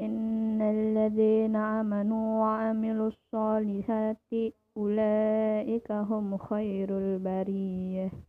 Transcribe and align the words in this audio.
إن 0.00 0.62
الذين 0.62 1.56
آمنوا 1.56 2.40
وعملوا 2.40 3.08
الصالحات 3.08 4.18
أولئك 4.76 5.92
هم 5.92 6.36
خير 6.38 6.98
البرية. 6.98 7.63